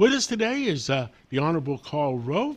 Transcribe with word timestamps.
With 0.00 0.14
us 0.14 0.26
today 0.26 0.62
is 0.62 0.88
uh, 0.88 1.08
the 1.28 1.40
Honorable 1.40 1.76
Karl 1.76 2.18
Rove. 2.18 2.56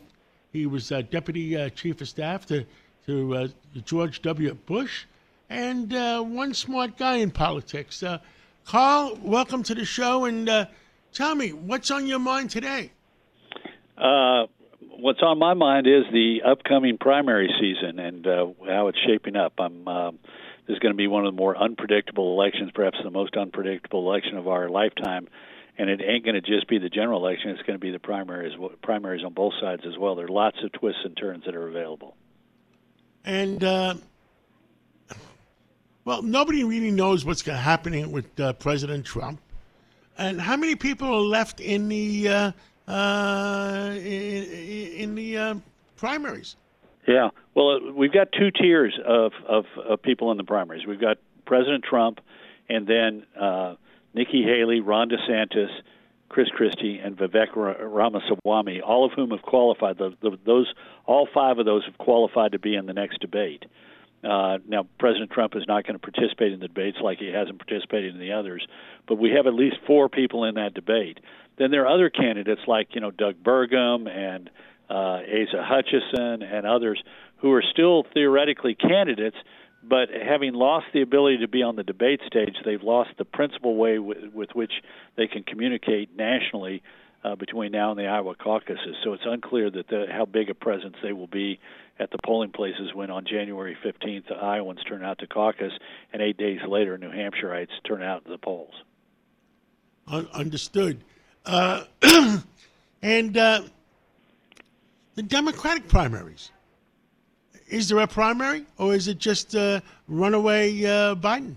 He 0.50 0.64
was 0.64 0.90
uh, 0.90 1.02
Deputy 1.02 1.54
uh, 1.54 1.68
Chief 1.68 2.00
of 2.00 2.08
Staff 2.08 2.46
to, 2.46 2.64
to 3.04 3.36
uh, 3.36 3.48
George 3.84 4.22
W. 4.22 4.54
Bush 4.54 5.04
and 5.50 5.92
uh, 5.92 6.22
one 6.22 6.54
smart 6.54 6.96
guy 6.96 7.16
in 7.16 7.30
politics. 7.30 8.02
Uh, 8.02 8.16
Karl, 8.64 9.18
welcome 9.22 9.62
to 9.64 9.74
the 9.74 9.84
show 9.84 10.24
and 10.24 10.48
tell 11.12 11.34
me, 11.34 11.52
what's 11.52 11.90
on 11.90 12.06
your 12.06 12.18
mind 12.18 12.48
today? 12.48 12.92
what's 13.98 15.20
on 15.20 15.38
my 15.38 15.52
mind 15.52 15.86
is 15.86 16.04
the 16.14 16.38
upcoming 16.46 16.96
primary 16.96 17.50
season 17.60 17.98
and 17.98 18.24
how 18.24 18.88
it's 18.88 18.98
shaping 19.06 19.36
up. 19.36 19.52
I'm 19.58 19.84
this 20.66 20.76
is 20.76 20.78
going 20.78 20.94
to 20.94 20.96
be 20.96 21.08
one 21.08 21.26
of 21.26 21.34
the 21.34 21.38
more 21.38 21.54
unpredictable 21.54 22.40
elections, 22.40 22.70
perhaps 22.74 22.96
the 23.04 23.10
most 23.10 23.36
unpredictable 23.36 24.10
election 24.10 24.38
of 24.38 24.48
our 24.48 24.70
lifetime 24.70 25.28
and 25.76 25.90
it 25.90 26.00
ain't 26.06 26.24
going 26.24 26.34
to 26.34 26.40
just 26.40 26.68
be 26.68 26.78
the 26.78 26.88
general 26.88 27.24
election. 27.24 27.50
It's 27.50 27.62
going 27.62 27.78
to 27.78 27.84
be 27.84 27.90
the 27.90 27.98
primaries, 27.98 28.52
primaries 28.82 29.24
on 29.24 29.32
both 29.32 29.54
sides 29.60 29.82
as 29.86 29.98
well. 29.98 30.14
There 30.14 30.26
are 30.26 30.28
lots 30.28 30.56
of 30.62 30.72
twists 30.72 31.00
and 31.04 31.16
turns 31.16 31.44
that 31.46 31.54
are 31.54 31.68
available. 31.68 32.16
And 33.24 33.64
uh, 33.64 33.94
well, 36.04 36.22
nobody 36.22 36.64
really 36.64 36.90
knows 36.90 37.24
what's 37.24 37.42
happening 37.42 38.12
with 38.12 38.38
uh, 38.38 38.52
President 38.54 39.04
Trump. 39.04 39.40
And 40.18 40.40
how 40.40 40.56
many 40.56 40.76
people 40.76 41.08
are 41.08 41.20
left 41.20 41.60
in 41.60 41.88
the 41.88 42.28
uh, 42.28 42.52
uh 42.86 43.90
in, 43.94 44.44
in, 44.98 45.14
the 45.14 45.38
uh, 45.38 45.54
primaries? 45.96 46.56
Yeah, 47.08 47.30
well, 47.54 47.92
we've 47.92 48.12
got 48.12 48.28
two 48.32 48.50
tiers 48.50 48.98
of, 49.04 49.32
of, 49.46 49.64
of 49.84 50.02
people 50.02 50.30
in 50.30 50.36
the 50.36 50.44
primaries. 50.44 50.86
We've 50.86 51.00
got 51.00 51.18
President 51.46 51.84
Trump, 51.84 52.20
and 52.68 52.86
then 52.86 53.24
uh, 53.38 53.74
Nikki 54.14 54.42
Haley, 54.42 54.80
Ron 54.80 55.10
DeSantis, 55.10 55.70
Chris 56.28 56.48
Christie, 56.48 56.98
and 56.98 57.16
Vivek 57.16 57.48
Ramaswamy, 57.54 58.80
all 58.80 59.04
of 59.04 59.12
whom 59.12 59.30
have 59.30 59.42
qualified. 59.42 59.98
The, 59.98 60.14
the, 60.22 60.38
those, 60.44 60.72
all 61.06 61.28
five 61.32 61.58
of 61.58 61.66
those 61.66 61.84
have 61.84 61.98
qualified 61.98 62.52
to 62.52 62.58
be 62.58 62.74
in 62.74 62.86
the 62.86 62.92
next 62.92 63.20
debate. 63.20 63.64
Uh, 64.24 64.58
now, 64.66 64.86
President 64.98 65.30
Trump 65.30 65.54
is 65.54 65.64
not 65.68 65.86
going 65.86 65.98
to 65.98 66.10
participate 66.10 66.52
in 66.52 66.60
the 66.60 66.68
debates 66.68 66.96
like 67.02 67.18
he 67.18 67.26
hasn't 67.26 67.58
participated 67.58 68.14
in 68.14 68.20
the 68.20 68.32
others, 68.32 68.66
but 69.06 69.16
we 69.16 69.30
have 69.30 69.46
at 69.46 69.52
least 69.52 69.76
four 69.86 70.08
people 70.08 70.44
in 70.44 70.54
that 70.54 70.72
debate. 70.72 71.20
Then 71.58 71.70
there 71.70 71.86
are 71.86 71.94
other 71.94 72.08
candidates 72.08 72.62
like 72.66 72.94
you 72.94 73.00
know 73.00 73.10
Doug 73.10 73.36
Burgum 73.44 74.08
and 74.08 74.48
uh, 74.88 75.20
Asa 75.22 75.62
Hutchinson 75.62 76.42
and 76.42 76.66
others 76.66 77.02
who 77.38 77.52
are 77.52 77.62
still 77.62 78.06
theoretically 78.14 78.74
candidates, 78.74 79.36
but 79.88 80.08
having 80.10 80.54
lost 80.54 80.86
the 80.92 81.02
ability 81.02 81.38
to 81.38 81.48
be 81.48 81.62
on 81.62 81.76
the 81.76 81.82
debate 81.82 82.20
stage, 82.26 82.56
they've 82.64 82.82
lost 82.82 83.10
the 83.18 83.24
principal 83.24 83.76
way 83.76 83.96
w- 83.96 84.30
with 84.32 84.50
which 84.54 84.72
they 85.16 85.26
can 85.26 85.42
communicate 85.42 86.16
nationally 86.16 86.82
uh, 87.24 87.34
between 87.36 87.72
now 87.72 87.90
and 87.90 87.98
the 87.98 88.06
Iowa 88.06 88.34
caucuses. 88.34 88.96
So 89.02 89.14
it's 89.14 89.24
unclear 89.26 89.70
that 89.70 89.88
the, 89.88 90.06
how 90.10 90.26
big 90.26 90.50
a 90.50 90.54
presence 90.54 90.96
they 91.02 91.12
will 91.12 91.26
be 91.26 91.58
at 91.98 92.10
the 92.10 92.18
polling 92.24 92.50
places 92.50 92.92
when 92.92 93.10
on 93.10 93.24
January 93.24 93.76
15th 93.84 94.28
the 94.28 94.34
Iowans 94.34 94.82
turn 94.84 95.04
out 95.04 95.18
to 95.20 95.26
caucus, 95.26 95.72
and 96.12 96.20
eight 96.20 96.36
days 96.36 96.60
later 96.68 96.98
New 96.98 97.10
Hampshireites 97.10 97.68
turn 97.86 98.02
out 98.02 98.24
to 98.24 98.30
the 98.30 98.38
polls. 98.38 98.74
understood. 100.08 101.02
Uh, 101.46 101.84
and 103.02 103.36
uh, 103.36 103.62
the 105.14 105.22
Democratic 105.22 105.88
primaries 105.88 106.50
is 107.68 107.88
there 107.88 107.98
a 107.98 108.06
primary, 108.06 108.64
or 108.78 108.94
is 108.94 109.08
it 109.08 109.18
just 109.18 109.54
uh, 109.54 109.80
runaway 110.08 110.84
uh, 110.84 111.14
Biden? 111.14 111.56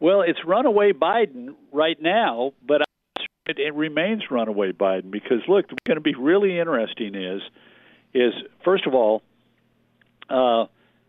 Well, 0.00 0.22
it's 0.22 0.44
runaway 0.44 0.92
Biden 0.92 1.54
right 1.72 2.00
now, 2.00 2.52
but 2.66 2.82
it, 3.46 3.58
it 3.58 3.74
remains 3.74 4.24
runaway 4.30 4.72
Biden 4.72 5.10
because 5.10 5.40
look, 5.48 5.66
what's 5.70 5.84
going 5.86 5.96
to 5.96 6.00
be 6.00 6.14
really 6.14 6.58
interesting 6.58 7.14
is 7.14 7.42
is 8.12 8.32
first 8.64 8.86
of 8.86 8.94
all, 8.94 9.22
uh, 10.28 10.66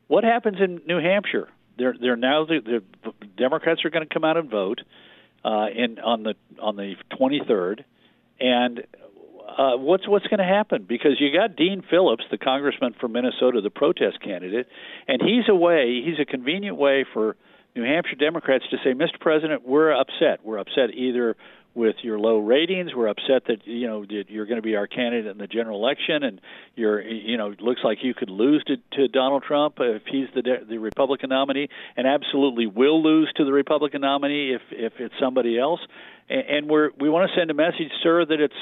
what 0.08 0.24
happens 0.24 0.58
in 0.60 0.82
New 0.88 1.00
Hampshire? 1.00 1.50
They're 1.78 1.96
they're 2.00 2.16
now 2.16 2.46
the, 2.46 2.82
the 3.04 3.26
Democrats 3.38 3.84
are 3.86 3.90
going 3.90 4.08
to 4.08 4.14
come 4.14 4.24
out 4.24 4.38
and 4.38 4.50
vote 4.50 4.82
uh, 5.44 5.68
in 5.76 6.00
on 6.00 6.24
the 6.24 6.36
on 6.60 6.76
the 6.76 6.96
23rd, 7.12 7.84
and 8.40 8.84
uh, 9.48 9.78
what's 9.78 10.08
what's 10.08 10.28
going 10.28 10.40
to 10.40 10.44
happen 10.44 10.86
because 10.88 11.20
you 11.20 11.32
got 11.32 11.56
Dean 11.56 11.84
Phillips, 11.90 12.24
the 12.32 12.38
congressman 12.38 12.96
from 13.00 13.12
Minnesota, 13.12 13.62
the 13.62 13.70
protest 13.70 14.22
candidate, 14.22 14.68
and 15.08 15.22
he's 15.22 15.48
a 15.50 15.56
way, 15.56 16.02
he's 16.04 16.20
a 16.20 16.26
convenient 16.26 16.78
way 16.78 17.06
for 17.14 17.36
New 17.76 17.84
Hampshire 17.84 18.16
Democrats 18.16 18.66
to 18.72 18.78
say, 18.84 18.94
Mr. 18.94 19.20
President, 19.20 19.68
we're 19.68 19.92
upset. 19.92 20.40
We're 20.44 20.58
upset 20.58 20.92
either 20.94 21.36
with 21.76 21.98
your 22.04 22.18
low 22.18 22.40
ratings. 22.40 22.96
We're 22.96 23.10
upset 23.10 23.44
that 23.48 23.66
you 23.68 23.86
know 23.86 24.06
that 24.06 24.24
you're 24.30 24.46
going 24.46 24.56
to 24.56 24.62
be 24.62 24.76
our 24.78 24.88
candidate 24.88 25.28
in 25.28 25.38
the 25.38 25.48
general 25.48 25.78
election, 25.78 26.24
and 26.24 26.42
you're 26.76 27.02
you 27.02 27.38
know 27.38 27.54
looks 27.60 27.82
like 27.84 28.00
you 28.02 28.14
could 28.14 28.30
lose 28.30 28.64
to, 28.68 28.78
to 28.98 29.08
Donald 29.10 29.44
Trump 29.44 29.76
if 29.80 30.04
he's 30.10 30.28
the 30.34 30.66
the 30.68 30.78
Republican 30.78 31.30
nominee, 31.30 31.68
and 31.98 32.08
absolutely 32.08 32.66
will 32.66 33.04
lose 33.04 33.32
to 33.36 33.46
the 33.46 33.52
Republican 33.52 34.02
nominee 34.02 34.54
if 34.54 34.62
if 34.72 34.94
it's 35.00 35.16
somebody 35.20 35.60
else. 35.60 35.82
And, 36.30 36.48
and 36.48 36.70
we're 36.70 36.92
we 36.98 37.10
want 37.10 37.30
to 37.30 37.38
send 37.38 37.52
a 37.52 37.54
message, 37.54 37.92
sir, 38.02 38.26
that 38.26 38.40
it's 38.40 38.54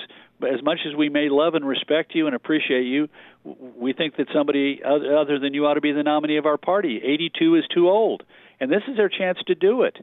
as 0.45 0.63
much 0.63 0.79
as 0.87 0.95
we 0.95 1.09
may 1.09 1.29
love 1.29 1.55
and 1.55 1.65
respect 1.67 2.13
you 2.15 2.27
and 2.27 2.35
appreciate 2.35 2.83
you, 2.83 3.07
we 3.43 3.93
think 3.93 4.17
that 4.17 4.27
somebody 4.33 4.81
other 4.83 5.39
than 5.39 5.53
you 5.53 5.65
ought 5.65 5.75
to 5.75 5.81
be 5.81 5.91
the 5.91 6.03
nominee 6.03 6.37
of 6.37 6.45
our 6.45 6.57
party. 6.57 7.01
82 7.03 7.55
is 7.55 7.63
too 7.73 7.89
old, 7.89 8.23
and 8.59 8.71
this 8.71 8.83
is 8.87 8.97
their 8.97 9.09
chance 9.09 9.37
to 9.47 9.55
do 9.55 9.83
it 9.83 9.97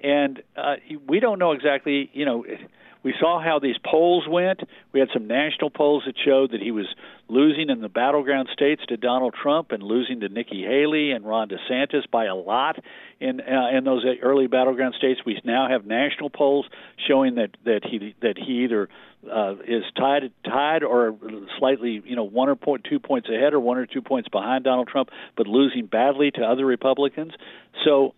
and 0.00 0.42
uh, 0.56 0.74
we 1.08 1.20
don't 1.20 1.38
know 1.38 1.52
exactly. 1.52 2.10
You 2.12 2.24
know, 2.24 2.44
we 3.06 3.14
saw 3.20 3.40
how 3.40 3.60
these 3.60 3.76
polls 3.88 4.24
went. 4.28 4.62
We 4.90 4.98
had 4.98 5.10
some 5.12 5.28
national 5.28 5.70
polls 5.70 6.02
that 6.06 6.16
showed 6.24 6.50
that 6.50 6.60
he 6.60 6.72
was 6.72 6.86
losing 7.28 7.70
in 7.70 7.80
the 7.80 7.88
battleground 7.88 8.48
states 8.52 8.82
to 8.88 8.96
Donald 8.96 9.32
Trump 9.40 9.70
and 9.70 9.80
losing 9.80 10.18
to 10.20 10.28
Nikki 10.28 10.64
Haley 10.64 11.12
and 11.12 11.24
Ron 11.24 11.48
DeSantis 11.48 12.10
by 12.10 12.24
a 12.24 12.34
lot 12.34 12.82
in 13.20 13.40
uh, 13.40 13.68
in 13.72 13.84
those 13.84 14.04
early 14.20 14.48
battleground 14.48 14.96
states. 14.98 15.20
We 15.24 15.40
now 15.44 15.68
have 15.68 15.86
national 15.86 16.30
polls 16.30 16.66
showing 17.06 17.36
that 17.36 17.50
that 17.64 17.82
he 17.84 18.16
that 18.22 18.36
he 18.38 18.64
either 18.64 18.88
uh, 19.32 19.54
is 19.68 19.84
tied 19.96 20.32
tied 20.44 20.82
or 20.82 21.16
slightly 21.60 22.02
you 22.04 22.16
know 22.16 22.24
one 22.24 22.48
or 22.48 22.56
point, 22.56 22.82
two 22.90 22.98
points 22.98 23.28
ahead 23.28 23.54
or 23.54 23.60
one 23.60 23.78
or 23.78 23.86
two 23.86 24.02
points 24.02 24.28
behind 24.30 24.64
Donald 24.64 24.88
Trump, 24.88 25.10
but 25.36 25.46
losing 25.46 25.86
badly 25.86 26.32
to 26.32 26.42
other 26.42 26.66
Republicans. 26.66 27.34
So 27.84 28.14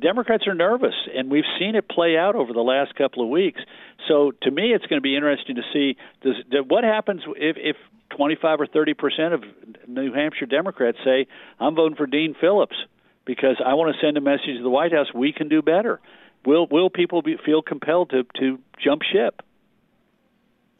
Democrats 0.00 0.46
are 0.46 0.54
nervous, 0.54 0.94
and 1.14 1.30
we've 1.30 1.44
seen 1.58 1.74
it 1.74 1.88
play 1.88 2.16
out 2.16 2.34
over 2.34 2.52
the 2.52 2.60
last 2.60 2.94
couple 2.94 3.22
of 3.22 3.28
weeks. 3.28 3.60
So 4.08 4.32
to 4.42 4.50
me, 4.50 4.72
it's 4.72 4.86
going 4.86 4.98
to 4.98 5.02
be 5.02 5.16
interesting 5.16 5.56
to 5.56 5.62
see 5.72 5.96
does, 6.22 6.36
what 6.68 6.84
happens 6.84 7.22
if, 7.36 7.56
if 7.58 7.76
25 8.16 8.60
or 8.60 8.66
30 8.66 8.94
percent 8.94 9.34
of 9.34 9.44
New 9.86 10.12
Hampshire 10.12 10.46
Democrats 10.46 10.98
say, 11.04 11.26
"I'm 11.58 11.74
voting 11.74 11.96
for 11.96 12.06
Dean 12.06 12.34
Phillips 12.40 12.76
because 13.24 13.56
I 13.64 13.74
want 13.74 13.94
to 13.94 14.00
send 14.04 14.16
a 14.16 14.20
message 14.20 14.56
to 14.56 14.62
the 14.62 14.70
White 14.70 14.92
House: 14.92 15.12
we 15.14 15.32
can 15.32 15.48
do 15.48 15.62
better." 15.62 16.00
Will 16.44 16.66
will 16.70 16.90
people 16.90 17.22
be, 17.22 17.36
feel 17.44 17.62
compelled 17.62 18.10
to 18.10 18.24
to 18.38 18.58
jump 18.78 19.02
ship? 19.02 19.42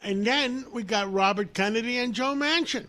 And 0.02 0.26
then 0.26 0.66
we 0.72 0.82
got 0.82 1.10
Robert 1.12 1.54
Kennedy 1.54 1.98
and 1.98 2.12
Joe 2.12 2.34
Manchin. 2.34 2.86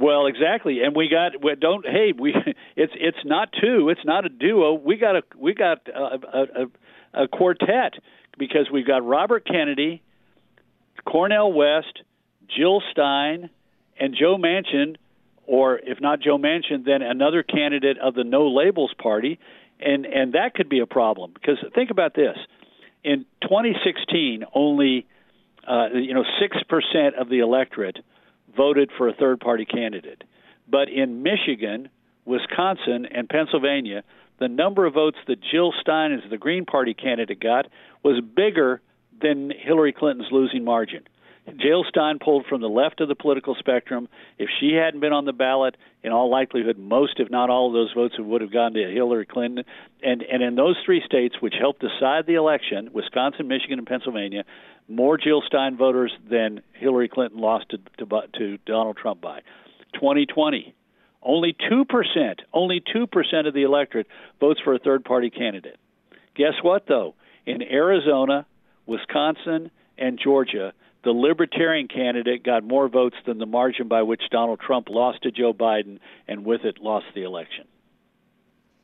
Well, 0.00 0.26
exactly, 0.26 0.82
and 0.82 0.94
we 0.94 1.08
got 1.08 1.42
we 1.42 1.54
don't. 1.56 1.84
Hey, 1.84 2.12
we 2.16 2.32
it's 2.76 2.92
it's 2.94 3.18
not 3.24 3.48
two, 3.60 3.88
it's 3.88 4.04
not 4.04 4.24
a 4.24 4.28
duo. 4.28 4.74
We 4.74 4.96
got 4.96 5.16
a 5.16 5.22
we 5.36 5.54
got 5.54 5.88
a, 5.88 6.18
a, 7.14 7.22
a 7.24 7.28
quartet 7.28 7.94
because 8.38 8.68
we've 8.72 8.86
got 8.86 9.04
Robert 9.04 9.44
Kennedy, 9.44 10.02
Cornel 11.04 11.52
West, 11.52 12.02
Jill 12.56 12.80
Stein, 12.92 13.50
and 13.98 14.14
Joe 14.16 14.36
Manchin, 14.36 14.96
or 15.46 15.78
if 15.78 16.00
not 16.00 16.20
Joe 16.20 16.38
Manchin, 16.38 16.84
then 16.84 17.02
another 17.02 17.42
candidate 17.42 17.98
of 17.98 18.14
the 18.14 18.22
No 18.22 18.46
Labels 18.48 18.94
Party, 19.02 19.40
and 19.80 20.06
and 20.06 20.34
that 20.34 20.54
could 20.54 20.68
be 20.68 20.78
a 20.78 20.86
problem 20.86 21.32
because 21.34 21.56
think 21.74 21.90
about 21.90 22.14
this: 22.14 22.36
in 23.02 23.26
2016, 23.42 24.44
only 24.54 25.08
uh, 25.66 25.88
you 25.92 26.14
know 26.14 26.24
six 26.40 26.56
percent 26.68 27.16
of 27.16 27.28
the 27.28 27.40
electorate 27.40 27.98
voted 28.56 28.90
for 28.96 29.08
a 29.08 29.14
third 29.14 29.40
party 29.40 29.64
candidate. 29.64 30.24
But 30.70 30.88
in 30.88 31.22
Michigan, 31.22 31.88
Wisconsin, 32.24 33.06
and 33.06 33.28
Pennsylvania, 33.28 34.02
the 34.38 34.48
number 34.48 34.86
of 34.86 34.94
votes 34.94 35.18
that 35.26 35.40
Jill 35.40 35.72
Stein 35.80 36.12
as 36.12 36.30
the 36.30 36.38
Green 36.38 36.64
Party 36.64 36.94
candidate 36.94 37.40
got 37.40 37.66
was 38.04 38.20
bigger 38.20 38.80
than 39.20 39.50
Hillary 39.50 39.92
Clinton's 39.92 40.28
losing 40.30 40.64
margin. 40.64 41.02
Jill 41.56 41.84
Stein 41.88 42.18
pulled 42.18 42.44
from 42.46 42.60
the 42.60 42.68
left 42.68 43.00
of 43.00 43.08
the 43.08 43.14
political 43.14 43.54
spectrum. 43.58 44.08
If 44.38 44.50
she 44.60 44.74
hadn't 44.74 45.00
been 45.00 45.14
on 45.14 45.24
the 45.24 45.32
ballot, 45.32 45.76
in 46.02 46.12
all 46.12 46.30
likelihood, 46.30 46.78
most, 46.78 47.18
if 47.18 47.30
not 47.30 47.48
all, 47.48 47.68
of 47.68 47.72
those 47.72 47.92
votes 47.94 48.14
would 48.18 48.42
have 48.42 48.52
gone 48.52 48.74
to 48.74 48.80
Hillary 48.80 49.24
Clinton. 49.24 49.64
And 50.02 50.22
and 50.22 50.42
in 50.42 50.54
those 50.54 50.76
three 50.84 51.02
states, 51.04 51.36
which 51.40 51.54
helped 51.58 51.80
decide 51.80 52.26
the 52.26 52.34
election, 52.34 52.90
Wisconsin, 52.92 53.48
Michigan, 53.48 53.78
and 53.78 53.86
Pennsylvania, 53.86 54.44
more 54.88 55.18
Jill 55.18 55.42
Stein 55.46 55.76
voters 55.76 56.12
than 56.28 56.62
Hillary 56.72 57.08
Clinton 57.08 57.40
lost 57.40 57.66
to, 57.70 57.78
to, 57.98 58.22
to 58.38 58.58
Donald 58.66 58.96
Trump 58.96 59.20
by. 59.20 59.40
2020, 59.94 60.74
only 61.22 61.54
2%, 61.70 61.84
only 62.52 62.80
2% 62.80 63.46
of 63.46 63.54
the 63.54 63.62
electorate 63.62 64.06
votes 64.40 64.60
for 64.64 64.74
a 64.74 64.78
third 64.78 65.04
party 65.04 65.30
candidate. 65.30 65.76
Guess 66.34 66.54
what, 66.62 66.86
though? 66.86 67.14
In 67.46 67.62
Arizona, 67.62 68.46
Wisconsin, 68.86 69.70
and 69.96 70.18
Georgia, 70.22 70.72
the 71.04 71.10
Libertarian 71.10 71.88
candidate 71.88 72.44
got 72.44 72.64
more 72.64 72.88
votes 72.88 73.16
than 73.26 73.38
the 73.38 73.46
margin 73.46 73.88
by 73.88 74.02
which 74.02 74.22
Donald 74.30 74.60
Trump 74.60 74.88
lost 74.88 75.22
to 75.22 75.30
Joe 75.30 75.52
Biden 75.52 75.98
and 76.26 76.44
with 76.44 76.64
it 76.64 76.78
lost 76.80 77.06
the 77.14 77.22
election. 77.22 77.64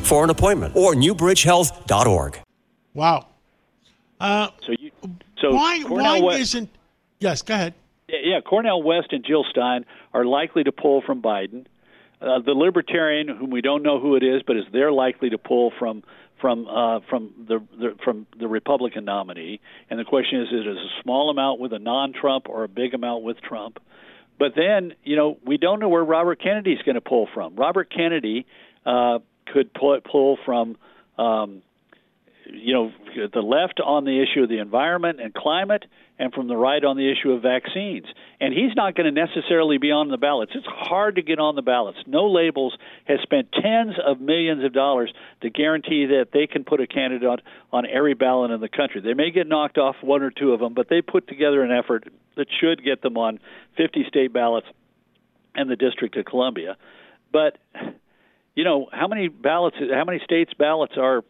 for 0.00 0.24
an 0.24 0.30
appointment 0.30 0.74
or 0.76 0.94
newbridgehealth.org. 0.94 2.38
Wow. 2.94 3.26
Uh, 4.20 4.48
So 4.66 4.72
you, 4.78 4.90
so 5.40 5.52
why 5.52 5.82
why 5.82 6.20
West, 6.20 6.40
isn't? 6.40 6.70
Yes, 7.18 7.42
go 7.42 7.54
ahead. 7.54 7.74
yeah, 8.08 8.40
Cornel 8.40 8.82
West 8.82 9.08
and 9.12 9.24
Jill 9.24 9.44
Stein 9.50 9.84
are 10.12 10.24
likely 10.24 10.64
to 10.64 10.72
pull 10.72 11.02
from 11.02 11.22
Biden. 11.22 11.66
Uh, 12.20 12.38
the 12.38 12.52
Libertarian, 12.52 13.26
whom 13.28 13.50
we 13.50 13.60
don't 13.62 13.82
know 13.82 13.98
who 13.98 14.14
it 14.14 14.22
is, 14.22 14.42
but 14.46 14.56
is 14.56 14.64
they're 14.72 14.92
likely 14.92 15.30
to 15.30 15.38
pull 15.38 15.72
from 15.78 16.04
from 16.40 16.68
uh, 16.68 17.00
from 17.08 17.32
the, 17.48 17.60
the 17.78 17.96
from 18.04 18.26
the 18.38 18.46
Republican 18.46 19.04
nominee. 19.04 19.60
And 19.90 19.98
the 19.98 20.04
question 20.04 20.40
is, 20.42 20.48
is 20.48 20.60
it 20.60 20.68
a 20.68 21.02
small 21.02 21.30
amount 21.30 21.58
with 21.58 21.72
a 21.72 21.78
non-Trump 21.80 22.48
or 22.48 22.62
a 22.62 22.68
big 22.68 22.94
amount 22.94 23.24
with 23.24 23.40
Trump? 23.40 23.80
But 24.38 24.52
then, 24.56 24.94
you 25.04 25.16
know, 25.16 25.38
we 25.44 25.56
don't 25.56 25.78
know 25.80 25.88
where 25.88 26.04
Robert 26.04 26.40
Kennedy's 26.40 26.82
going 26.82 26.94
to 26.96 27.00
pull 27.00 27.28
from. 27.34 27.54
Robert 27.56 27.92
Kennedy 27.94 28.46
uh, 28.86 29.18
could 29.52 29.72
pull, 29.74 29.98
pull 30.00 30.38
from, 30.44 30.76
um, 31.18 31.62
you 32.46 32.74
know, 32.74 32.92
the 33.32 33.40
left 33.40 33.80
on 33.80 34.04
the 34.04 34.22
issue 34.22 34.42
of 34.42 34.48
the 34.48 34.58
environment 34.58 35.20
and 35.20 35.32
climate, 35.34 35.84
and 36.18 36.32
from 36.32 36.46
the 36.46 36.56
right 36.56 36.84
on 36.84 36.96
the 36.96 37.10
issue 37.10 37.32
of 37.32 37.42
vaccines. 37.42 38.06
And 38.40 38.52
he's 38.52 38.76
not 38.76 38.94
going 38.94 39.12
to 39.12 39.26
necessarily 39.26 39.78
be 39.78 39.90
on 39.90 40.08
the 40.08 40.18
ballots. 40.18 40.52
It's 40.54 40.66
hard 40.66 41.16
to 41.16 41.22
get 41.22 41.38
on 41.38 41.56
the 41.56 41.62
ballots. 41.62 41.98
No 42.06 42.26
Labels 42.26 42.76
has 43.06 43.18
spent 43.22 43.50
tens 43.52 43.94
of 44.04 44.20
millions 44.20 44.64
of 44.64 44.72
dollars 44.72 45.12
to 45.40 45.50
guarantee 45.50 46.06
that 46.06 46.28
they 46.32 46.46
can 46.46 46.64
put 46.64 46.80
a 46.80 46.86
candidate 46.86 47.40
on 47.72 47.86
every 47.86 48.14
ballot 48.14 48.50
in 48.50 48.60
the 48.60 48.68
country. 48.68 49.00
They 49.00 49.14
may 49.14 49.30
get 49.30 49.46
knocked 49.46 49.78
off 49.78 49.96
one 50.00 50.22
or 50.22 50.30
two 50.30 50.52
of 50.52 50.60
them, 50.60 50.74
but 50.74 50.88
they 50.88 51.02
put 51.02 51.26
together 51.26 51.62
an 51.62 51.72
effort 51.72 52.04
that 52.36 52.46
should 52.60 52.84
get 52.84 53.02
them 53.02 53.16
on 53.16 53.40
50 53.76 54.04
state 54.08 54.32
ballots 54.32 54.66
and 55.54 55.68
the 55.68 55.76
District 55.76 56.16
of 56.16 56.24
Columbia. 56.24 56.76
But 57.32 57.58
you 58.54 58.64
know, 58.64 58.88
how 58.92 59.08
many 59.08 59.28
ballots, 59.28 59.76
how 59.78 60.04
many 60.04 60.20
states' 60.24 60.52
ballots 60.54 60.94
are 60.96 61.22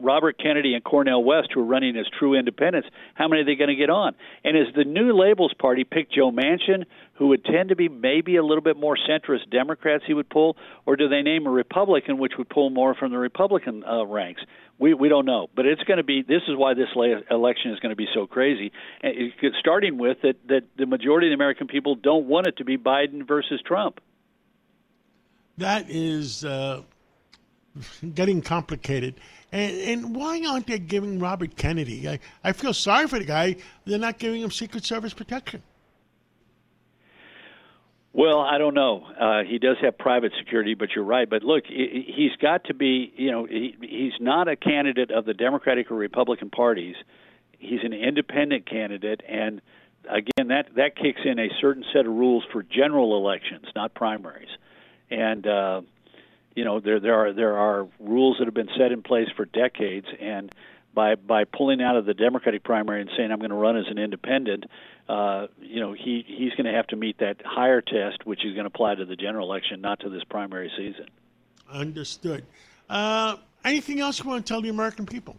Robert 0.00 0.38
Kennedy 0.38 0.74
and 0.74 0.82
Cornel 0.82 1.22
West, 1.22 1.50
who 1.54 1.60
are 1.60 1.64
running 1.64 1.96
as 1.96 2.06
true 2.18 2.34
independents, 2.34 2.88
how 3.14 3.28
many 3.28 3.42
are 3.42 3.44
they 3.44 3.54
going 3.54 3.68
to 3.68 3.76
get 3.76 3.90
on? 3.90 4.14
And 4.42 4.56
is 4.56 4.74
the 4.74 4.84
New 4.84 5.16
Labels 5.16 5.54
Party 5.58 5.84
pick 5.84 6.10
Joe 6.10 6.32
Manchin, 6.32 6.84
who 7.14 7.28
would 7.28 7.44
tend 7.44 7.68
to 7.68 7.76
be 7.76 7.88
maybe 7.88 8.36
a 8.36 8.42
little 8.42 8.62
bit 8.62 8.76
more 8.76 8.96
centrist 8.96 9.50
Democrats 9.50 10.04
he 10.06 10.14
would 10.14 10.28
pull, 10.28 10.56
or 10.84 10.96
do 10.96 11.08
they 11.08 11.22
name 11.22 11.46
a 11.46 11.50
Republican 11.50 12.18
which 12.18 12.32
would 12.38 12.48
pull 12.48 12.70
more 12.70 12.94
from 12.94 13.12
the 13.12 13.18
Republican 13.18 13.84
uh, 13.84 14.04
ranks? 14.04 14.42
We 14.76 14.92
we 14.92 15.08
don't 15.08 15.24
know, 15.24 15.46
but 15.54 15.66
it's 15.66 15.84
going 15.84 15.98
to 15.98 16.02
be. 16.02 16.22
This 16.22 16.42
is 16.48 16.56
why 16.56 16.74
this 16.74 16.88
election 17.30 17.70
is 17.70 17.78
going 17.78 17.90
to 17.90 17.96
be 17.96 18.08
so 18.12 18.26
crazy. 18.26 18.72
Starting 19.60 19.98
with 19.98 20.18
that 20.22 20.34
that 20.48 20.62
the 20.76 20.86
majority 20.86 21.28
of 21.28 21.30
the 21.30 21.34
American 21.34 21.68
people 21.68 21.94
don't 21.94 22.26
want 22.26 22.48
it 22.48 22.56
to 22.56 22.64
be 22.64 22.76
Biden 22.76 23.24
versus 23.26 23.62
Trump. 23.64 24.00
That 25.58 25.86
is 25.88 26.44
uh, 26.44 26.82
getting 28.14 28.42
complicated. 28.42 29.14
And, 29.52 29.76
and 29.76 30.16
why 30.16 30.42
aren't 30.48 30.66
they 30.66 30.78
giving 30.78 31.18
Robert 31.20 31.56
Kennedy? 31.56 32.08
I, 32.08 32.18
I 32.42 32.52
feel 32.52 32.74
sorry 32.74 33.06
for 33.06 33.18
the 33.18 33.24
guy. 33.24 33.56
They're 33.84 33.98
not 33.98 34.18
giving 34.18 34.42
him 34.42 34.50
Secret 34.50 34.84
Service 34.84 35.14
protection. 35.14 35.62
Well, 38.12 38.38
I 38.40 38.58
don't 38.58 38.74
know. 38.74 39.04
Uh, 39.20 39.42
he 39.42 39.58
does 39.58 39.76
have 39.82 39.98
private 39.98 40.32
security, 40.38 40.74
but 40.74 40.90
you're 40.94 41.04
right. 41.04 41.28
But 41.28 41.42
look, 41.42 41.64
he- 41.66 42.12
he's 42.14 42.36
got 42.40 42.64
to 42.64 42.74
be. 42.74 43.12
You 43.16 43.30
know, 43.30 43.44
he, 43.44 43.76
he's 43.80 44.12
not 44.20 44.46
a 44.46 44.54
candidate 44.54 45.10
of 45.10 45.24
the 45.24 45.34
Democratic 45.34 45.90
or 45.90 45.96
Republican 45.96 46.50
parties. 46.50 46.94
He's 47.58 47.80
an 47.82 47.92
independent 47.92 48.66
candidate, 48.70 49.22
and 49.28 49.60
again, 50.08 50.48
that 50.48 50.74
that 50.76 50.96
kicks 50.96 51.22
in 51.24 51.38
a 51.40 51.48
certain 51.60 51.84
set 51.92 52.06
of 52.06 52.12
rules 52.12 52.44
for 52.52 52.62
general 52.62 53.16
elections, 53.16 53.64
not 53.74 53.94
primaries. 53.94 54.50
And 55.10 55.46
uh, 55.46 55.82
you 56.54 56.64
know, 56.64 56.80
there 56.80 57.00
there 57.00 57.14
are 57.14 57.32
there 57.32 57.56
are 57.56 57.86
rules 58.00 58.38
that 58.38 58.46
have 58.46 58.54
been 58.54 58.70
set 58.76 58.92
in 58.92 59.02
place 59.02 59.28
for 59.36 59.44
decades, 59.44 60.06
and 60.20 60.54
by 60.94 61.16
by 61.16 61.44
pulling 61.44 61.82
out 61.82 61.96
of 61.96 62.06
the 62.06 62.14
Democratic 62.14 62.62
primary 62.62 63.00
and 63.00 63.10
saying 63.16 63.30
I'm 63.30 63.38
going 63.38 63.50
to 63.50 63.56
run 63.56 63.76
as 63.76 63.86
an 63.88 63.98
independent, 63.98 64.64
uh, 65.08 65.48
you 65.60 65.80
know, 65.80 65.92
he 65.92 66.24
he's 66.26 66.52
going 66.52 66.66
to 66.66 66.72
have 66.72 66.86
to 66.88 66.96
meet 66.96 67.18
that 67.18 67.36
higher 67.44 67.80
test, 67.80 68.24
which 68.24 68.44
is 68.44 68.52
going 68.52 68.64
to 68.64 68.68
apply 68.68 68.94
to 68.94 69.04
the 69.04 69.16
general 69.16 69.50
election, 69.50 69.80
not 69.80 70.00
to 70.00 70.08
this 70.08 70.24
primary 70.24 70.70
season. 70.76 71.06
Understood. 71.70 72.44
Uh, 72.88 73.36
anything 73.64 74.00
else 74.00 74.22
you 74.22 74.28
want 74.28 74.44
to 74.46 74.52
tell 74.52 74.60
the 74.60 74.68
American 74.68 75.06
people? 75.06 75.36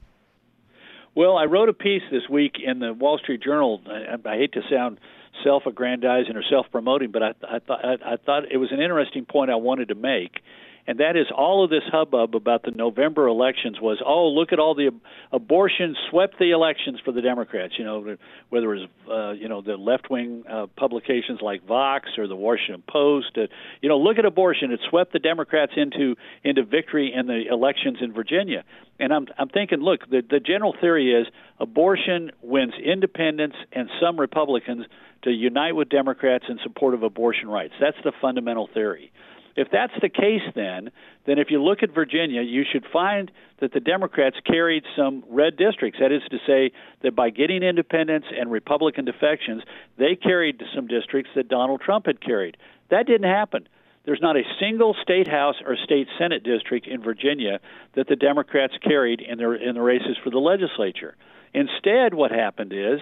Well, 1.16 1.38
I 1.38 1.46
wrote 1.46 1.70
a 1.70 1.74
piece 1.74 2.02
this 2.12 2.28
week 2.30 2.58
in 2.62 2.80
the 2.80 2.94
Wall 2.94 3.18
Street 3.18 3.42
Journal. 3.42 3.82
I, 3.88 4.30
I 4.30 4.36
hate 4.38 4.52
to 4.54 4.62
sound 4.70 5.00
self-aggrandizing 5.46 6.36
or 6.36 6.44
self-promoting, 6.50 7.12
but 7.12 7.24
I, 7.24 7.34
I 7.50 7.60
thought 7.60 7.86
I, 7.86 8.14
I 8.14 8.18
thought 8.18 8.52
it 8.52 8.58
was 8.58 8.72
an 8.72 8.82
interesting 8.82 9.26
point 9.26 9.50
I 9.50 9.56
wanted 9.56 9.88
to 9.90 9.96
make, 9.96 10.42
and 10.88 11.00
that 11.00 11.16
is 11.16 11.28
all 11.36 11.64
of 11.64 11.70
this 11.70 11.84
hubbub 11.92 12.36
about 12.36 12.64
the 12.64 12.72
November 12.72 13.28
elections 13.28 13.78
was, 13.82 14.02
oh, 14.06 14.28
look 14.28 14.54
at 14.54 14.60
all 14.60 14.76
the 14.76 14.88
ab- 14.88 15.02
abortion 15.32 15.96
swept 16.10 16.38
the 16.38 16.52
elections 16.52 17.00
for 17.04 17.12
the 17.12 17.22
Democrats. 17.22 17.74
You 17.78 17.86
know, 17.86 18.18
whether 18.50 18.74
it 18.76 18.80
was 18.80 18.90
uh, 19.10 19.32
you 19.42 19.50
know 19.50 19.62
the 19.62 19.78
left-wing 19.78 20.44
uh, 20.50 20.68
publications 20.78 21.40
like 21.42 21.66
Vox 21.66 22.10
or 22.18 22.28
the 22.28 22.36
Washington 22.36 22.84
Post. 22.88 23.38
Uh, 23.38 23.48
you 23.82 23.90
know, 23.90 23.98
look 23.98 24.20
at 24.20 24.26
abortion; 24.26 24.72
it 24.72 24.80
swept 24.90 25.12
the 25.12 25.20
Democrats 25.20 25.74
into 25.76 26.16
into 26.44 26.64
victory 26.64 27.12
in 27.14 27.26
the 27.26 27.44
elections 27.50 27.98
in 28.02 28.14
Virginia. 28.14 28.64
And 29.00 29.12
I'm 29.12 29.28
I'm 29.40 29.50
thinking, 29.50 29.80
look, 29.80 30.08
the 30.10 30.22
the 30.28 30.40
general 30.40 30.76
theory 30.80 31.14
is 31.14 31.28
abortion 31.60 32.32
wins 32.44 32.74
independents 32.84 33.56
and 33.72 33.90
some 34.00 34.20
Republicans 34.20 34.86
to 35.24 35.32
unite 35.32 35.76
with 35.76 35.90
Democrats 35.90 36.46
in 36.48 36.60
support 36.62 36.94
of 36.94 37.02
abortion 37.02 37.50
rights. 37.50 37.74
That's 37.82 37.98
the 38.04 38.12
fundamental 38.22 38.70
theory. 38.72 39.12
If 39.56 39.70
that's 39.72 39.94
the 40.02 40.10
case, 40.10 40.42
then 40.54 40.92
then 41.26 41.40
if 41.40 41.50
you 41.50 41.64
look 41.64 41.82
at 41.82 41.94
Virginia, 41.94 42.42
you 42.42 42.64
should 42.70 42.86
find 42.92 43.32
that 43.60 43.74
the 43.74 43.80
Democrats 43.80 44.36
carried 44.46 44.84
some 44.96 45.24
red 45.30 45.58
districts. 45.58 46.00
That 46.00 46.12
is 46.12 46.22
to 46.30 46.38
say, 46.46 46.72
that 47.02 47.16
by 47.16 47.30
getting 47.30 47.64
independents 47.64 48.28
and 48.38 48.52
Republican 48.52 49.06
defections, 49.06 49.64
they 49.98 50.16
carried 50.16 50.62
some 50.76 50.88
districts 50.88 51.32
that 51.36 51.48
Donald 51.48 51.82
Trump 51.82 52.06
had 52.06 52.22
carried. 52.22 52.58
That 52.92 53.08
didn't 53.08 53.30
happen. 53.30 53.68
There's 54.06 54.22
not 54.22 54.38
a 54.38 54.44
single 54.60 54.96
state 55.02 55.28
house 55.28 55.56
or 55.66 55.76
state 55.84 56.08
senate 56.20 56.44
district 56.44 56.86
in 56.86 57.02
Virginia 57.02 57.60
that 57.96 58.08
the 58.08 58.16
Democrats 58.16 58.74
carried 58.84 59.20
in 59.20 59.38
their 59.38 59.56
in 59.56 59.74
the 59.74 59.82
races 59.82 60.18
for 60.24 60.30
the 60.30 60.38
legislature. 60.38 61.16
Instead, 61.54 62.14
what 62.14 62.32
happened 62.32 62.72
is 62.74 63.00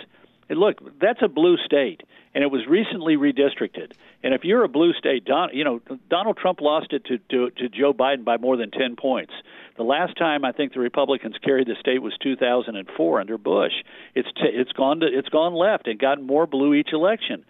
look, 0.50 1.00
that's 1.00 1.22
a 1.22 1.28
blue 1.28 1.58
state, 1.58 2.02
and 2.34 2.44
it 2.44 2.52
was 2.52 2.66
recently 2.68 3.16
redistricted. 3.16 3.94
And 4.24 4.34
if 4.34 4.44
you're 4.44 4.64
a 4.64 4.70
blue 4.70 4.94
state, 4.94 5.26
Don, 5.26 5.50
you 5.54 5.64
know 5.64 5.82
Donald 6.10 6.38
Trump 6.38 6.62
lost 6.62 6.94
it 6.94 7.06
to, 7.06 7.18
to 7.30 7.50
to 7.52 7.70
Joe 7.70 7.94
Biden 7.94 8.24
by 8.24 8.38
more 8.38 8.58
than 8.58 8.72
ten 8.72 8.96
points. 8.96 9.34
The 9.78 9.84
last 9.84 10.18
time 10.18 10.46
I 10.46 10.52
think 10.52 10.74
the 10.74 10.80
Republicans 10.80 11.36
carried 11.44 11.68
the 11.68 11.76
state 11.80 12.02
was 12.02 12.14
2004 12.22 13.20
under 13.20 13.38
Bush. 13.38 13.74
It's 14.16 14.30
t- 14.36 14.52
it's 14.52 14.72
gone 14.74 15.00
to 15.00 15.08
it's 15.08 15.30
gone 15.30 15.54
left 15.54 15.88
and 15.88 16.00
gotten 16.00 16.26
more 16.26 16.46
blue 16.46 16.74
each 16.74 16.94
election. 16.94 17.46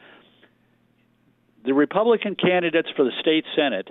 The 1.66 1.74
Republican 1.74 2.36
candidates 2.36 2.90
for 2.96 3.06
the 3.06 3.14
state 3.22 3.46
senate 3.56 3.88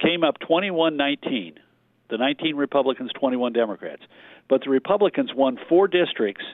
came 0.00 0.24
up 0.24 0.38
21-19. 0.40 1.56
The 2.10 2.16
19 2.16 2.56
Republicans, 2.56 3.12
21 3.12 3.52
Democrats. 3.52 4.02
But 4.48 4.62
the 4.64 4.70
Republicans 4.70 5.32
won 5.34 5.58
four 5.68 5.86
districts 5.88 6.44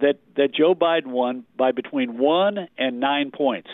that 0.00 0.18
that 0.36 0.54
Joe 0.54 0.74
Biden 0.74 1.08
won 1.08 1.44
by 1.56 1.72
between 1.72 2.18
one 2.18 2.68
and 2.78 3.00
nine 3.00 3.30
points. 3.30 3.68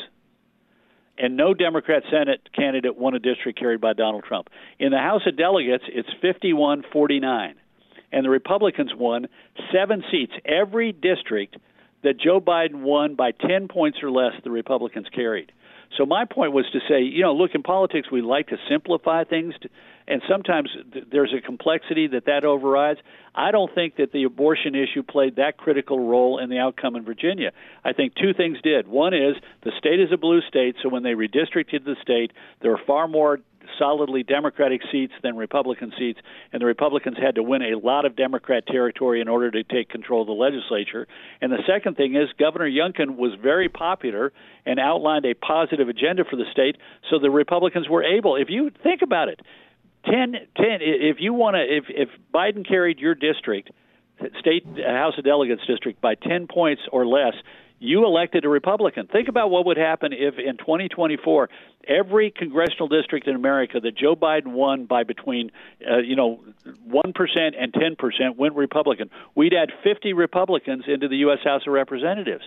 And 1.19 1.37
no 1.37 1.55
Democrat 1.55 2.03
Senate 2.11 2.47
candidate 2.55 2.97
won 2.97 3.15
a 3.15 3.19
district 3.19 3.59
carried 3.59 3.81
by 3.81 3.95
Donald 3.95 4.25
Trump. 4.25 4.49
In 4.79 4.93
the 4.93 4.99
House 4.99 5.23
of 5.27 5.37
Delegates, 5.37 5.85
it's 5.89 6.09
51 6.21 6.85
49. 6.93 7.55
And 8.13 8.25
the 8.25 8.31
Republicans 8.31 8.93
won 8.95 9.27
seven 9.73 10.05
seats. 10.11 10.33
Every 10.45 10.93
district 10.93 11.57
that 12.03 12.21
Joe 12.21 12.41
Biden 12.41 12.83
won 12.83 13.15
by 13.15 13.33
10 13.33 13.69
points 13.69 13.99
or 14.03 14.11
less, 14.11 14.33
the 14.45 14.51
Republicans 14.51 15.07
carried. 15.13 15.53
So 15.97 16.07
my 16.07 16.25
point 16.25 16.53
was 16.53 16.67
to 16.73 16.81
say, 16.89 17.03
you 17.03 17.23
know, 17.23 17.35
look 17.35 17.53
in 17.55 17.63
politics 17.63 18.11
we 18.11 18.23
like 18.23 18.49
to 18.49 18.57
simplify 18.69 19.25
things 19.25 19.55
to, 19.63 19.69
and 20.09 20.23
sometimes 20.29 20.71
th- 20.93 21.07
there's 21.11 21.33
a 21.37 21.41
complexity 21.41 22.07
that 22.09 22.27
that 22.27 22.45
overrides. 22.45 23.01
I 23.35 23.51
don't 23.51 23.75
think 23.75 23.97
that 23.97 24.13
the 24.13 24.25
abortion 24.25 24.75
issue 24.75 25.03
played 25.03 25.37
that 25.37 25.57
critical 25.57 25.99
role 26.09 26.39
in 26.39 26.49
the 26.51 26.59
outcome 26.59 26.97
in 26.97 27.05
Virginia. 27.05 27.53
I 27.85 27.93
think 27.93 28.15
two 28.15 28.33
things 28.35 28.59
did. 28.63 28.87
One 28.87 29.15
is 29.15 29.37
the 29.65 29.73
state 29.79 30.01
is 30.01 30.13
a 30.13 30.17
blue 30.17 30.41
state, 30.49 30.77
so 30.83 30.89
when 30.89 31.03
they 31.03 31.13
redistricted 31.13 31.85
the 31.85 31.97
state, 32.03 32.33
there 32.61 32.71
were 32.71 32.81
far 32.87 33.09
more 33.09 33.41
solidly 33.79 34.23
Democratic 34.23 34.81
seats 34.91 35.13
than 35.23 35.37
Republican 35.37 35.93
seats, 35.99 36.19
and 36.53 36.61
the 36.61 36.67
Republicans 36.67 37.17
had 37.21 37.37
to 37.37 37.43
win 37.43 37.63
a 37.63 37.79
lot 37.79 38.05
of 38.05 38.17
Democrat 38.17 38.67
territory 38.67 39.21
in 39.21 39.29
order 39.29 39.51
to 39.51 39.63
take 39.63 39.89
control 39.89 40.23
of 40.23 40.27
the 40.27 40.33
legislature. 40.33 41.07
And 41.41 41.53
the 41.53 41.63
second 41.67 41.97
thing 41.97 42.15
is 42.15 42.29
Governor 42.39 42.69
Youngkin 42.69 43.17
was 43.17 43.33
very 43.43 43.69
popular 43.69 44.33
and 44.65 44.79
outlined 44.79 45.25
a 45.27 45.35
positive 45.35 45.89
agenda 45.89 46.25
for 46.25 46.37
the 46.37 46.47
state, 46.53 46.77
so 47.11 47.19
the 47.19 47.31
Republicans 47.31 47.89
were 47.89 48.03
able. 48.03 48.37
If 48.37 48.49
you 48.51 48.71
think 48.83 49.03
about 49.03 49.29
it, 49.29 49.41
10, 50.05 50.33
10 50.33 50.67
if 50.81 51.17
you 51.21 51.35
want 51.35 51.57
to 51.57 51.63
if 51.63 51.85
if 51.89 52.09
Biden 52.33 52.67
carried 52.67 52.99
your 52.99 53.15
district 53.15 53.71
state 54.39 54.65
House 54.87 55.15
of 55.19 55.25
Delegates 55.25 55.63
district 55.67 56.01
by 56.01 56.15
10 56.15 56.47
points 56.47 56.83
or 56.93 57.07
less 57.07 57.35
you 57.79 58.05
elected 58.05 58.45
a 58.45 58.49
Republican. 58.49 59.07
Think 59.07 59.29
about 59.29 59.51
what 59.51 59.67
would 59.67 59.77
happen 59.77 60.13
if 60.13 60.39
in 60.39 60.57
2024 60.57 61.49
every 61.87 62.31
congressional 62.31 62.89
district 62.89 63.29
in 63.29 63.37
America 63.37 63.79
that 63.81 63.97
Joe 63.97 64.17
Biden 64.17 64.49
won 64.49 64.87
by 64.87 65.05
between 65.05 65.51
uh, 65.89 65.99
you 65.99 66.17
know 66.17 66.41
1% 66.67 67.13
and 67.59 67.73
10% 67.73 68.37
went 68.37 68.55
Republican. 68.55 69.11
We'd 69.35 69.55
add 69.55 69.71
50 69.85 70.13
Republicans 70.15 70.85
into 70.87 71.09
the 71.09 71.17
US 71.19 71.39
House 71.45 71.63
of 71.67 71.73
Representatives. 71.73 72.45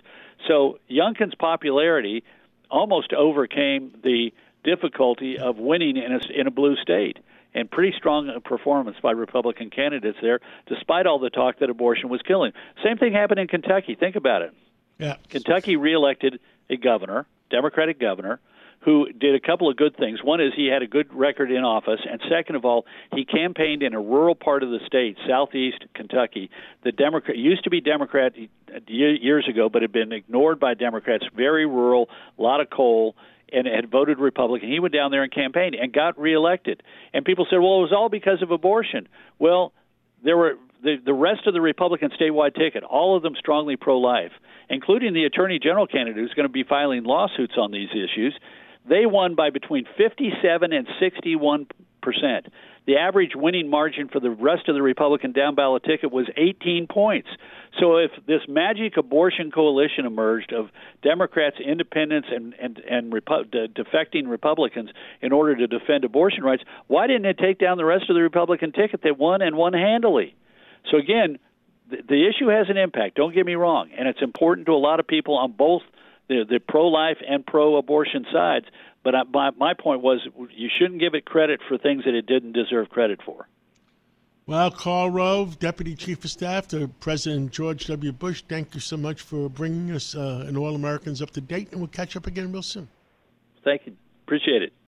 So 0.48 0.80
Youngkin's 0.90 1.36
popularity 1.36 2.24
almost 2.72 3.14
overcame 3.14 3.94
the 4.04 4.32
difficulty 4.64 5.38
of 5.38 5.58
winning 5.58 5.98
in 5.98 6.12
a, 6.12 6.20
in 6.40 6.48
a 6.48 6.52
blue 6.52 6.76
state 6.76 7.18
and 7.54 7.70
pretty 7.70 7.96
strong 7.98 8.30
performance 8.44 8.98
by 9.02 9.12
Republican 9.12 9.70
candidates 9.70 10.18
there, 10.22 10.40
despite 10.68 11.08
all 11.08 11.18
the 11.18 11.32
talk 11.32 11.60
that 11.60 11.70
abortion 11.70 12.10
was 12.10 12.22
killing. 12.22 12.52
Same 12.84 12.98
thing 12.98 13.14
happened 13.14 13.40
in 13.40 13.48
Kentucky. 13.48 13.96
Think 14.00 14.16
about 14.16 14.44
it. 14.44 14.54
Yeah. 15.00 15.16
Kentucky 15.30 15.76
reelected 15.76 16.40
a 16.70 16.78
governor, 16.78 17.26
Democratic 17.50 18.00
governor, 18.00 18.40
who 18.82 19.12
did 19.12 19.36
a 19.36 19.40
couple 19.40 19.70
of 19.70 19.76
good 19.76 19.98
things. 19.98 20.24
One 20.24 20.40
is 20.40 20.54
he 20.56 20.68
had 20.68 20.82
a 20.82 20.88
good 20.88 21.14
record 21.14 21.52
in 21.52 21.64
office, 21.64 22.00
and 22.10 22.22
second 22.30 22.56
of 22.56 22.64
all, 22.64 22.86
he 23.14 23.26
campaigned 23.26 23.84
in 23.84 23.94
a 23.94 24.00
rural 24.00 24.36
part 24.36 24.64
of 24.64 24.70
the 24.70 24.80
state, 24.86 25.18
southeast 25.28 25.84
Kentucky. 25.94 26.50
The 26.84 26.94
Democrat 26.94 27.38
used 27.38 27.66
to 27.66 27.70
be 27.70 27.82
Democrat 27.82 28.34
years 28.88 29.48
ago, 29.50 29.68
but 29.68 29.82
had 29.82 29.92
been 29.92 30.14
ignored 30.14 30.60
by 30.60 30.76
Democrats. 30.76 31.26
Very 31.36 31.66
rural, 31.66 32.10
a 32.38 32.42
lot 32.42 32.62
of 32.62 32.70
coal, 32.70 33.16
and 33.52 33.68
had 33.68 33.90
voted 33.90 34.20
Republican. 34.20 34.70
He 34.70 34.80
went 34.80 34.94
down 34.94 35.12
there 35.12 35.24
and 35.24 35.32
campaigned 35.32 35.76
and 35.76 35.92
got 35.92 36.18
reelected. 36.20 36.84
And 37.14 37.26
people 37.26 37.48
said, 37.50 37.58
"Well, 37.58 37.80
it 37.80 37.82
was 37.82 37.92
all 37.92 38.08
because 38.08 38.42
of 38.42 38.52
abortion." 38.52 39.08
Well, 39.40 39.74
there 40.24 40.38
were 40.38 40.58
the 40.84 40.96
the 41.04 41.14
rest 41.14 41.48
of 41.48 41.54
the 41.54 41.62
Republican 41.62 42.10
statewide 42.20 42.56
ticket, 42.56 42.84
all 42.84 43.16
of 43.16 43.24
them 43.24 43.34
strongly 43.38 43.76
pro-life, 43.76 44.32
including 44.70 45.14
the 45.14 45.26
Attorney 45.26 45.60
General 45.60 45.88
candidate 45.88 46.18
who's 46.18 46.34
going 46.34 46.48
to 46.48 46.52
be 46.52 46.64
filing 46.64 47.04
lawsuits 47.04 47.54
on 47.58 47.72
these 47.72 47.90
issues. 47.92 48.38
They 48.88 49.06
won 49.06 49.36
by 49.36 49.50
between 49.50 49.86
57 49.98 50.74
and 50.74 50.88
61 51.00 51.68
percent. 52.02 52.48
The 52.88 52.98
average 52.98 53.32
winning 53.36 53.70
margin 53.70 54.08
for 54.08 54.20
the 54.20 54.32
rest 54.32 54.68
of 54.68 54.76
the 54.76 54.82
Republican 54.82 55.32
down 55.32 55.54
ballot 55.54 55.84
ticket 55.84 56.12
was 56.12 56.28
18 56.38 56.88
points. 56.88 57.28
So 57.80 57.98
if 57.98 58.12
this 58.26 58.42
magic 58.48 58.98
abortion 58.98 59.52
coalition 59.52 60.06
emerged 60.06 60.54
of 60.54 60.70
Democrats, 61.04 61.58
independents, 61.64 62.30
and 62.32 62.56
and 62.60 62.80
and 62.80 63.14
Repu- 63.14 63.52
de- 63.52 63.68
defecting 63.68 64.28
Republicans 64.28 64.90
in 65.22 65.32
order 65.32 65.56
to 65.56 65.68
defend 65.68 66.04
abortion 66.04 66.44
rights, 66.44 66.64
why 66.88 67.06
didn't 67.08 67.26
it 67.26 67.38
take 67.38 67.60
down 67.60 67.78
the 67.78 67.86
rest 67.86 68.10
of 68.10 68.16
the 68.16 68.24
Republican 68.24 68.72
ticket 68.72 69.02
that 69.04 69.20
won 69.20 69.42
and 69.42 69.56
won 69.56 69.74
handily? 69.74 70.36
So 70.90 70.98
again, 70.98 71.40
the, 71.90 71.98
the 72.08 72.28
issue 72.28 72.48
has 72.48 72.70
an 72.70 72.78
impact. 72.78 73.16
Don't 73.16 73.34
get 73.34 73.46
me 73.46 73.56
wrong, 73.56 73.90
and 73.98 74.08
it's 74.08 74.22
important 74.22 74.68
to 74.68 74.74
a 74.74 74.82
lot 74.82 75.00
of 75.00 75.08
people 75.08 75.38
on 75.38 75.52
both 75.52 75.82
the, 76.28 76.46
the 76.48 76.60
pro-life 76.60 77.18
and 77.28 77.46
pro-abortion 77.46 78.26
sides. 78.32 78.66
But 79.04 79.16
I, 79.16 79.24
my, 79.32 79.52
my 79.52 79.74
point 79.74 80.02
was 80.02 80.20
you 80.56 80.70
shouldn't 80.78 81.00
give 81.00 81.14
it 81.14 81.26
credit 81.26 81.62
for 81.68 81.78
things 81.78 82.04
that 82.06 82.14
it 82.14 82.26
didn't 82.26 82.54
deserve 82.54 82.90
credit 82.90 83.20
for. 83.26 83.48
Well, 84.46 84.72
Karl 84.72 85.12
Rove, 85.12 85.60
Deputy 85.60 85.96
Chief 85.96 86.26
of 86.26 86.32
Staff 86.32 86.70
to 86.70 86.88
President 87.00 87.52
George 87.52 87.86
W. 87.86 88.12
Bush, 88.12 88.44
thank 88.50 88.74
you 88.74 88.82
so 88.82 88.98
much 88.98 89.22
for 89.22 89.48
bringing 89.48 89.92
us 89.92 90.16
uh, 90.16 90.44
and 90.48 90.58
all 90.58 90.74
Americans 90.74 91.22
up 91.22 91.30
to 91.32 91.42
date, 91.42 91.70
and 91.72 91.80
we'll 91.80 91.88
catch 91.88 92.16
up 92.16 92.26
again 92.26 92.52
real 92.52 92.64
soon. 92.64 92.88
Thank 93.64 93.86
you. 93.86 93.96
Appreciate 94.26 94.64
it. 94.64 94.74